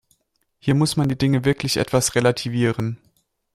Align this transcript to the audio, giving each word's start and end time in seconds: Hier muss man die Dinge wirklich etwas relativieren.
Hier 0.57 0.73
muss 0.73 0.97
man 0.97 1.09
die 1.09 1.15
Dinge 1.15 1.45
wirklich 1.45 1.77
etwas 1.77 2.15
relativieren. 2.15 2.97